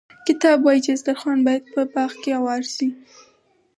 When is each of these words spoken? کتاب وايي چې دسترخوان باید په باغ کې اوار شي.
کتاب 0.27 0.57
وايي 0.65 0.79
چې 0.85 0.91
دسترخوان 0.93 1.39
باید 1.47 1.63
په 1.73 1.81
باغ 1.93 2.11
کې 2.21 2.31
اوار 2.39 2.61
شي. 2.75 2.87